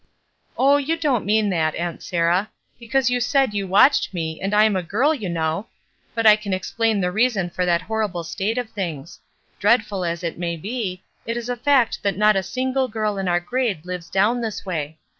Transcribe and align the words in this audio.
''Oh, 0.57 0.83
you 0.83 0.97
don't 0.97 1.27
mean 1.27 1.51
that, 1.51 1.75
Aunt 1.75 2.01
Sarah, 2.01 2.49
be 2.79 2.87
cause 2.87 3.11
you 3.11 3.19
said 3.19 3.53
you 3.53 3.67
watched 3.67 4.15
me, 4.15 4.41
and 4.41 4.51
I'm 4.51 4.75
a 4.75 4.81
girl, 4.81 5.13
you 5.13 5.29
know. 5.29 5.67
But 6.15 6.25
I 6.25 6.35
can 6.37 6.53
explain 6.53 6.99
the 7.01 7.11
reason 7.11 7.51
for 7.51 7.67
that 7.67 7.83
horrible 7.83 8.23
state 8.23 8.57
of 8.57 8.71
things. 8.71 9.19
Dreadful 9.59 10.03
as 10.03 10.23
it 10.23 10.39
may 10.39 10.57
be, 10.57 11.03
it 11.27 11.37
is 11.37 11.49
a 11.49 11.55
fact 11.55 12.01
that 12.01 12.17
not 12.17 12.35
a 12.35 12.41
single 12.41 12.87
girl 12.87 13.19
in 13.19 13.27
our 13.27 13.39
grade 13.39 13.83
THORNS 13.83 13.85
43 13.85 13.93
lives 13.93 14.09
down 14.09 14.41
this 14.41 14.65
way. 14.65 14.97